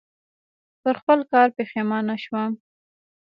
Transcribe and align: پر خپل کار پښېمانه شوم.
پر 0.81 0.95
خپل 1.01 1.19
کار 1.31 1.47
پښېمانه 1.57 2.15
شوم. 2.23 2.51